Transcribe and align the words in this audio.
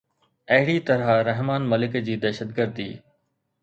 اهڙي 0.55 0.77
طرح 0.87 1.11
رحمان 1.29 1.69
ملڪ 1.75 2.01
جي 2.09 2.19
دهشتگردي 2.27 2.93